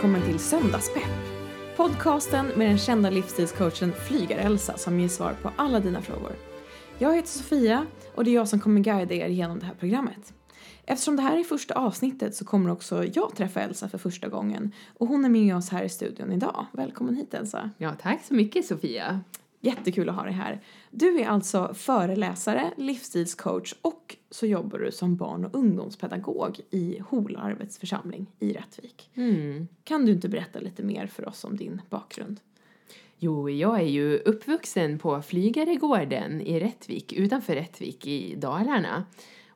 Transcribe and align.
Välkommen 0.00 0.26
till 0.26 0.38
Söndagspepp. 0.38 1.20
Podcasten 1.76 2.46
med 2.46 2.68
den 2.68 2.78
kända 2.78 3.10
livsstilscoachen 3.10 3.92
Flygar-Elsa 3.92 4.76
som 4.76 5.00
ger 5.00 5.08
svar 5.08 5.36
på 5.42 5.50
alla 5.56 5.80
dina 5.80 6.02
frågor. 6.02 6.32
Jag 6.98 7.16
heter 7.16 7.28
Sofia 7.28 7.86
och 8.14 8.24
det 8.24 8.30
är 8.30 8.34
jag 8.34 8.48
som 8.48 8.60
kommer 8.60 8.80
guida 8.80 9.14
er 9.14 9.28
genom 9.28 9.58
det 9.58 9.66
här 9.66 9.74
programmet. 9.74 10.32
Eftersom 10.84 11.16
det 11.16 11.22
här 11.22 11.38
är 11.38 11.44
första 11.44 11.74
avsnittet 11.74 12.34
så 12.34 12.44
kommer 12.44 12.70
också 12.70 13.04
jag 13.04 13.36
träffa 13.36 13.60
Elsa 13.60 13.88
för 13.88 13.98
första 13.98 14.28
gången 14.28 14.72
och 14.98 15.08
hon 15.08 15.24
är 15.24 15.28
med 15.28 15.56
oss 15.56 15.70
här 15.70 15.82
i 15.82 15.88
studion 15.88 16.32
idag. 16.32 16.66
Välkommen 16.72 17.16
hit 17.16 17.34
Elsa! 17.34 17.70
Ja, 17.78 17.92
tack 18.02 18.24
så 18.24 18.34
mycket 18.34 18.66
Sofia! 18.66 19.20
Jättekul 19.60 20.08
att 20.08 20.14
ha 20.16 20.24
dig 20.24 20.32
här. 20.32 20.60
Du 20.90 21.20
är 21.20 21.28
alltså 21.28 21.74
föreläsare, 21.74 22.70
livsstilscoach 22.76 23.74
och 23.82 24.16
så 24.30 24.46
jobbar 24.46 24.78
du 24.78 24.92
som 24.92 25.16
barn 25.16 25.44
och 25.44 25.54
ungdomspedagog 25.54 26.60
i 26.70 26.98
Hola 27.08 27.40
arbetsförsamling 27.40 28.26
i 28.38 28.52
Rättvik. 28.52 29.10
Mm. 29.14 29.68
Kan 29.84 30.06
du 30.06 30.12
inte 30.12 30.28
berätta 30.28 30.60
lite 30.60 30.82
mer 30.82 31.06
för 31.06 31.28
oss 31.28 31.44
om 31.44 31.56
din 31.56 31.82
bakgrund? 31.90 32.40
Jo, 33.18 33.50
jag 33.50 33.80
är 33.80 33.86
ju 33.86 34.18
uppvuxen 34.18 34.98
på 34.98 35.22
Flygaregården 35.22 36.40
i 36.40 36.60
Rättvik, 36.60 37.12
utanför 37.12 37.54
Rättvik 37.54 38.06
i 38.06 38.34
Dalarna. 38.34 39.04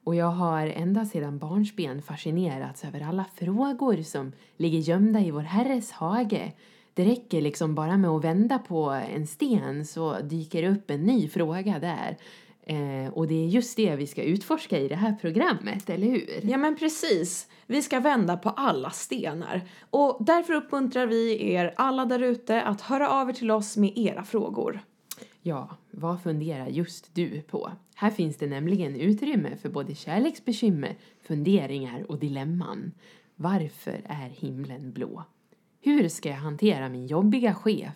Och 0.04 0.14
jag 0.14 0.30
har 0.30 0.66
ända 0.66 1.04
sedan 1.04 1.38
barnsben 1.38 2.02
fascinerats 2.02 2.84
över 2.84 3.00
alla 3.00 3.24
frågor 3.34 4.02
som 4.02 4.32
ligger 4.56 4.78
gömda 4.78 5.20
i 5.20 5.30
vår 5.30 5.40
Herres 5.40 5.92
hage 5.92 6.52
det 6.94 7.04
räcker 7.04 7.42
liksom 7.42 7.74
bara 7.74 7.96
med 7.96 8.10
att 8.10 8.24
vända 8.24 8.58
på 8.58 8.90
en 8.90 9.26
sten 9.26 9.86
så 9.86 10.20
dyker 10.20 10.62
det 10.62 10.68
upp 10.68 10.90
en 10.90 11.02
ny 11.02 11.28
fråga 11.28 11.78
där. 11.78 12.16
Eh, 12.66 13.12
och 13.12 13.28
det 13.28 13.34
är 13.34 13.46
just 13.46 13.76
det 13.76 13.96
vi 13.96 14.06
ska 14.06 14.22
utforska 14.22 14.78
i 14.78 14.88
det 14.88 14.96
här 14.96 15.12
programmet, 15.20 15.90
eller 15.90 16.06
hur? 16.06 16.40
Ja 16.42 16.58
men 16.58 16.76
precis. 16.76 17.48
Vi 17.66 17.82
ska 17.82 18.00
vända 18.00 18.36
på 18.36 18.50
alla 18.50 18.90
stenar. 18.90 19.60
Och 19.90 20.16
därför 20.20 20.52
uppmuntrar 20.52 21.06
vi 21.06 21.52
er 21.52 21.74
alla 21.76 22.04
där 22.04 22.22
ute 22.22 22.62
att 22.62 22.80
höra 22.80 23.10
av 23.10 23.28
er 23.28 23.32
till 23.32 23.50
oss 23.50 23.76
med 23.76 23.98
era 23.98 24.24
frågor. 24.24 24.80
Ja, 25.42 25.76
vad 25.90 26.22
funderar 26.22 26.66
just 26.66 27.14
du 27.14 27.40
på? 27.40 27.70
Här 27.94 28.10
finns 28.10 28.36
det 28.36 28.46
nämligen 28.46 28.96
utrymme 28.96 29.56
för 29.56 29.68
både 29.68 29.94
kärleksbekymmer, 29.94 30.96
funderingar 31.22 32.10
och 32.10 32.18
dilemman. 32.18 32.92
Varför 33.36 34.00
är 34.04 34.28
himlen 34.28 34.92
blå? 34.92 35.24
Hur 35.84 36.08
ska 36.08 36.28
jag 36.28 36.36
hantera 36.36 36.88
min 36.88 37.06
jobbiga 37.06 37.54
chef? 37.54 37.94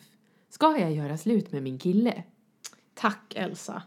Ska 0.49 0.79
jag 0.79 0.93
göra 0.93 1.19
slut 1.19 1.53
med 1.53 1.63
min 1.63 1.79
kille? 1.79 2.23
Tack 2.95 3.35
Elsa. 3.37 3.83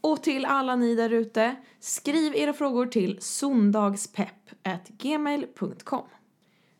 Och 0.00 0.22
till 0.22 0.44
alla 0.44 0.76
ni 0.76 0.94
där 0.94 1.10
ute, 1.10 1.56
skriv 1.78 2.34
era 2.34 2.52
frågor 2.52 2.86
till 2.86 3.18
sondagspepp.gmail.com. 3.20 6.06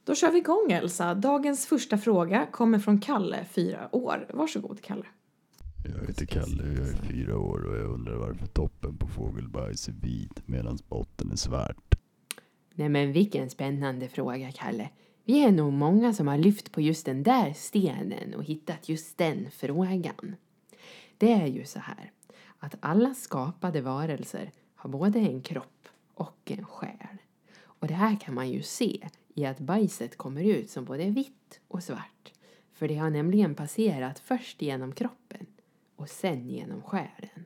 Då 0.05 0.15
kör 0.15 0.33
vi 0.33 0.39
igång 0.39 0.73
Elsa. 0.73 1.15
Dagens 1.15 1.67
första 1.67 1.99
fråga 1.99 2.47
kommer 2.47 2.79
från 2.79 3.01
Kalle, 3.01 3.45
fyra 3.45 3.97
år. 3.97 4.27
Varsågod 4.35 4.83
Kalle. 4.83 5.07
Jag 5.85 6.07
heter 6.07 6.27
Kalle 6.27 6.63
och 6.63 6.69
jag 6.69 6.89
är 6.89 6.97
fyra 7.09 7.39
år 7.39 7.67
och 7.67 7.77
jag 7.77 7.91
undrar 7.91 8.17
varför 8.17 8.47
toppen 8.47 8.97
på 8.97 9.07
fågelbajs 9.07 9.89
är 9.89 9.93
vit 9.93 10.49
medan 10.49 10.79
botten 10.89 11.33
är 11.33 11.37
svart. 11.37 11.95
Nej 12.75 12.89
men 12.89 13.13
vilken 13.13 13.51
spännande 13.51 14.09
fråga 14.09 14.53
Kalle. 14.53 14.91
Vi 15.31 15.45
är 15.45 15.53
nog 15.53 15.73
många 15.73 16.13
som 16.13 16.29
har 16.29 16.39
lyft 16.39 16.73
på 16.73 16.81
just 16.81 17.07
den 17.07 17.23
där 17.23 17.53
stenen 17.53 18.35
och 18.35 18.45
hittat 18.45 18.89
just 18.89 19.19
den 19.19 19.51
frågan. 19.51 20.37
Det 21.19 21.33
är 21.33 21.47
ju 21.47 21.65
så 21.65 21.79
här 21.79 22.13
att 22.59 22.75
alla 22.81 23.15
skapade 23.15 23.81
varelser 23.81 24.53
har 24.75 24.91
både 24.91 25.19
en 25.19 25.43
kropp 25.43 25.89
och 26.15 26.51
en 26.51 26.65
själ. 26.65 27.19
Och 27.63 27.87
det 27.87 27.95
här 27.95 28.17
kan 28.21 28.35
man 28.35 28.51
ju 28.51 28.63
se 28.63 29.09
i 29.35 29.47
att 29.47 29.59
bajset 29.59 30.17
kommer 30.17 30.45
ut 30.45 30.71
som 30.71 30.85
både 30.85 31.05
vitt 31.05 31.61
och 31.69 31.83
svart. 31.83 32.33
För 32.73 32.89
det 32.89 32.97
har 32.97 33.11
nämligen 33.11 33.55
passerat 33.55 34.19
först 34.19 34.63
genom 34.63 34.93
kroppen 34.93 35.47
och 35.97 36.09
sen 36.09 36.49
genom 36.49 36.83
själen. 36.83 37.45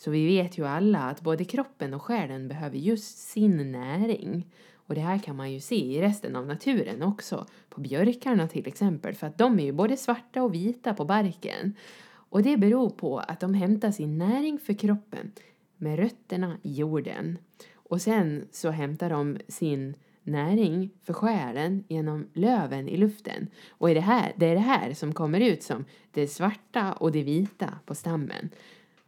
Så 0.00 0.10
vi 0.10 0.26
vet 0.26 0.58
ju 0.58 0.66
alla 0.66 0.98
att 0.98 1.20
både 1.20 1.44
kroppen 1.44 1.94
och 1.94 2.02
själen 2.02 2.48
behöver 2.48 2.76
just 2.76 3.18
sin 3.18 3.72
näring. 3.72 4.46
Och 4.74 4.94
det 4.94 5.00
här 5.00 5.18
kan 5.18 5.36
man 5.36 5.52
ju 5.52 5.60
se 5.60 5.84
i 5.84 6.02
resten 6.02 6.36
av 6.36 6.46
naturen 6.46 7.02
också. 7.02 7.46
På 7.68 7.80
björkarna 7.80 8.48
till 8.48 8.66
exempel, 8.66 9.14
för 9.14 9.26
att 9.26 9.38
de 9.38 9.60
är 9.60 9.64
ju 9.64 9.72
både 9.72 9.96
svarta 9.96 10.42
och 10.42 10.54
vita 10.54 10.94
på 10.94 11.04
barken. 11.04 11.74
Och 12.12 12.42
det 12.42 12.56
beror 12.56 12.90
på 12.90 13.18
att 13.18 13.40
de 13.40 13.54
hämtar 13.54 13.90
sin 13.90 14.18
näring 14.18 14.58
för 14.58 14.72
kroppen 14.72 15.32
med 15.76 15.98
rötterna 15.98 16.56
i 16.62 16.74
jorden. 16.74 17.38
Och 17.74 18.02
sen 18.02 18.48
så 18.52 18.70
hämtar 18.70 19.10
de 19.10 19.38
sin 19.48 19.94
näring 20.22 20.90
för 21.02 21.12
själen 21.12 21.84
genom 21.88 22.28
löven 22.32 22.88
i 22.88 22.96
luften. 22.96 23.48
Och 23.70 23.90
är 23.90 23.94
det, 23.94 24.00
här, 24.00 24.32
det 24.36 24.46
är 24.46 24.54
det 24.54 24.60
här 24.60 24.94
som 24.94 25.12
kommer 25.12 25.40
ut 25.40 25.62
som 25.62 25.84
det 26.10 26.28
svarta 26.28 26.92
och 26.92 27.12
det 27.12 27.22
vita 27.22 27.78
på 27.86 27.94
stammen. 27.94 28.50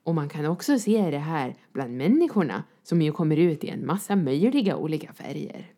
Och 0.05 0.15
man 0.15 0.29
kan 0.29 0.47
också 0.47 0.79
se 0.79 1.11
det 1.11 1.19
här 1.19 1.55
bland 1.73 1.97
människorna 1.97 2.65
som 2.83 3.03
ju 3.03 3.13
kommer 3.13 3.37
ut 3.37 3.65
i 3.65 3.69
en 3.69 3.87
massa 3.87 4.17
möjliga 4.17 4.77
olika 4.77 5.13
färger. 5.13 5.73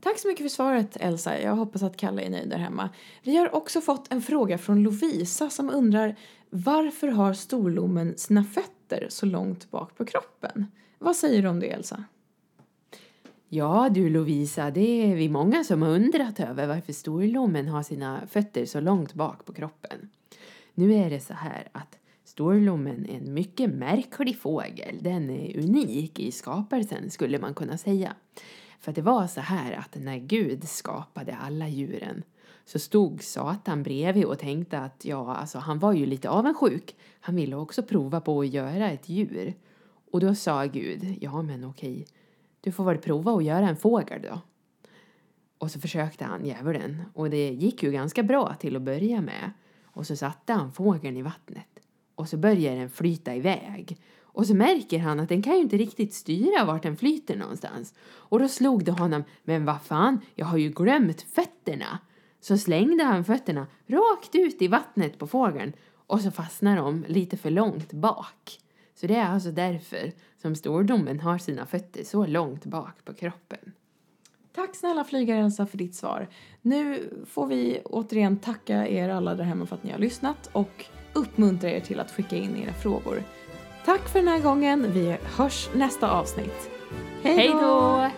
Tack 0.00 0.18
så 0.18 0.28
mycket 0.28 0.44
för 0.44 0.48
svaret 0.48 0.96
Elsa. 1.00 1.40
Jag 1.40 1.56
hoppas 1.56 1.82
att 1.82 1.96
Kalle 1.96 2.22
är 2.22 2.30
nöjd 2.30 2.50
där 2.50 2.58
hemma. 2.58 2.90
Vi 3.22 3.36
har 3.36 3.54
också 3.54 3.80
fått 3.80 4.12
en 4.12 4.22
fråga 4.22 4.58
från 4.58 4.82
Lovisa 4.82 5.50
som 5.50 5.70
undrar 5.70 6.16
varför 6.50 7.08
har 7.08 7.32
storlommen 7.32 8.14
sina 8.18 8.44
fötter 8.44 9.06
så 9.08 9.26
långt 9.26 9.70
bak 9.70 9.96
på 9.96 10.04
kroppen? 10.04 10.66
Vad 10.98 11.16
säger 11.16 11.42
du 11.42 11.48
om 11.48 11.60
det 11.60 11.66
Elsa? 11.66 12.04
Ja 13.48 13.88
du 13.88 14.10
Lovisa, 14.10 14.70
det 14.70 15.10
är 15.10 15.14
vi 15.14 15.28
många 15.28 15.64
som 15.64 15.82
har 15.82 15.90
undrat 15.90 16.40
över 16.40 16.66
varför 16.66 16.92
storlommen 16.92 17.68
har 17.68 17.82
sina 17.82 18.26
fötter 18.26 18.64
så 18.66 18.80
långt 18.80 19.14
bak 19.14 19.44
på 19.44 19.52
kroppen. 19.52 20.10
Nu 20.74 20.94
är 20.94 21.10
det 21.10 21.20
så 21.20 21.34
här 21.34 21.68
att 21.72 21.97
Storlommen 22.28 23.06
är 23.06 23.16
en 23.16 23.34
mycket 23.34 23.74
märklig 23.74 24.38
fågel. 24.38 24.98
Den 25.00 25.30
är 25.30 25.58
unik 25.58 26.18
i 26.18 26.32
skapelsen 26.32 27.10
skulle 27.10 27.38
man 27.38 27.54
kunna 27.54 27.78
säga. 27.78 28.14
För 28.80 28.92
det 28.92 29.02
var 29.02 29.26
så 29.26 29.40
här 29.40 29.72
att 29.72 29.94
när 29.94 30.18
Gud 30.18 30.68
skapade 30.68 31.36
alla 31.36 31.68
djuren 31.68 32.22
så 32.64 32.78
stod 32.78 33.22
Satan 33.22 33.82
bredvid 33.82 34.24
och 34.24 34.38
tänkte 34.38 34.78
att 34.78 35.04
ja, 35.04 35.36
alltså 35.36 35.58
han 35.58 35.78
var 35.78 35.92
ju 35.92 36.06
lite 36.06 36.28
avundsjuk. 36.30 36.96
Han 37.20 37.36
ville 37.36 37.56
också 37.56 37.82
prova 37.82 38.20
på 38.20 38.40
att 38.40 38.48
göra 38.48 38.90
ett 38.90 39.08
djur. 39.08 39.54
Och 40.12 40.20
då 40.20 40.34
sa 40.34 40.64
Gud, 40.64 41.16
ja 41.20 41.42
men 41.42 41.64
okej, 41.64 42.06
du 42.60 42.72
får 42.72 42.84
väl 42.84 42.98
prova 42.98 43.32
att 43.32 43.44
göra 43.44 43.68
en 43.68 43.76
fågel 43.76 44.22
då. 44.22 44.40
Och 45.58 45.70
så 45.70 45.80
försökte 45.80 46.24
han 46.24 46.46
djävulen 46.46 47.02
och 47.14 47.30
det 47.30 47.48
gick 47.48 47.82
ju 47.82 47.90
ganska 47.90 48.22
bra 48.22 48.54
till 48.54 48.76
att 48.76 48.82
börja 48.82 49.20
med. 49.20 49.52
Och 49.84 50.06
så 50.06 50.16
satte 50.16 50.52
han 50.52 50.72
fågeln 50.72 51.16
i 51.16 51.22
vattnet 51.22 51.77
och 52.18 52.28
så 52.28 52.36
börjar 52.36 52.76
den 52.76 52.90
flyta 52.90 53.34
iväg. 53.34 53.96
Och 54.22 54.46
så 54.46 54.54
märker 54.54 54.98
han 54.98 55.20
att 55.20 55.28
den 55.28 55.42
kan 55.42 55.54
ju 55.54 55.60
inte 55.60 55.76
riktigt 55.76 56.14
styra 56.14 56.64
vart 56.64 56.82
den 56.82 56.96
flyter 56.96 57.36
någonstans. 57.36 57.94
Och 58.08 58.38
då 58.38 58.48
slog 58.48 58.84
det 58.84 58.92
honom, 58.92 59.24
men 59.44 59.64
vad 59.64 59.82
fan, 59.82 60.20
jag 60.34 60.46
har 60.46 60.58
ju 60.58 60.70
glömt 60.70 61.22
fötterna. 61.22 61.98
Så 62.40 62.58
slängde 62.58 63.04
han 63.04 63.24
fötterna 63.24 63.66
rakt 63.86 64.34
ut 64.34 64.62
i 64.62 64.68
vattnet 64.68 65.18
på 65.18 65.26
fågeln 65.26 65.72
och 66.06 66.20
så 66.20 66.30
fastnar 66.30 66.76
de 66.76 67.04
lite 67.08 67.36
för 67.36 67.50
långt 67.50 67.92
bak. 67.92 68.58
Så 68.94 69.06
det 69.06 69.16
är 69.16 69.26
alltså 69.26 69.50
därför 69.50 70.12
som 70.42 70.54
stordomen 70.54 71.20
har 71.20 71.38
sina 71.38 71.66
fötter 71.66 72.04
så 72.04 72.26
långt 72.26 72.64
bak 72.64 73.04
på 73.04 73.14
kroppen. 73.14 73.72
Tack 74.54 74.76
snälla 74.76 75.04
flygare 75.04 75.66
för 75.66 75.78
ditt 75.78 75.94
svar. 75.94 76.28
Nu 76.62 77.10
får 77.26 77.46
vi 77.46 77.80
återigen 77.84 78.36
tacka 78.36 78.88
er 78.88 79.08
alla 79.08 79.34
där 79.34 79.44
hemma 79.44 79.66
för 79.66 79.76
att 79.76 79.84
ni 79.84 79.92
har 79.92 79.98
lyssnat 79.98 80.50
och 80.52 80.84
uppmuntra 81.18 81.70
er 81.70 81.80
till 81.80 82.00
att 82.00 82.10
skicka 82.10 82.36
in 82.36 82.56
era 82.56 82.72
frågor. 82.72 83.22
Tack 83.84 84.08
för 84.08 84.18
den 84.18 84.28
här 84.28 84.40
gången. 84.40 84.92
Vi 84.92 85.16
hörs 85.36 85.68
nästa 85.74 86.10
avsnitt. 86.10 86.70
Hej 87.22 87.48
då! 87.48 88.10